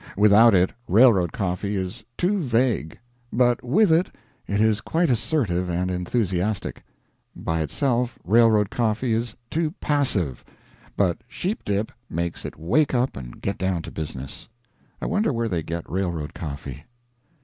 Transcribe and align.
Without 0.17 0.55
it 0.55 0.73
railroad 0.87 1.31
coffee 1.31 1.75
is 1.75 2.03
too 2.17 2.39
vague. 2.39 2.97
But 3.31 3.63
with 3.63 3.91
it, 3.91 4.09
it 4.47 4.59
is 4.59 4.81
quite 4.81 5.11
assertive 5.11 5.69
and 5.69 5.91
enthusiastic. 5.91 6.83
By 7.35 7.61
itself, 7.61 8.17
railroad 8.23 8.71
coffee 8.71 9.13
is 9.13 9.35
too 9.51 9.69
passive; 9.79 10.43
but 10.97 11.19
sheep 11.27 11.63
dip 11.63 11.91
makes 12.09 12.45
it 12.45 12.57
wake 12.57 12.95
up 12.95 13.15
and 13.15 13.39
get 13.43 13.59
down 13.59 13.83
to 13.83 13.91
business. 13.91 14.49
I 14.99 15.05
wonder 15.05 15.31
where 15.31 15.47
they 15.47 15.61
get 15.61 15.87
railroad 15.87 16.33
coffee? 16.33 16.85